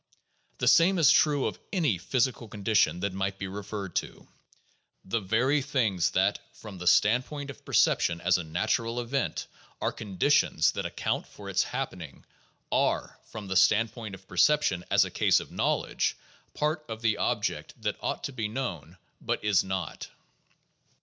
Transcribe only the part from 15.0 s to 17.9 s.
a case of knowledge, part of the object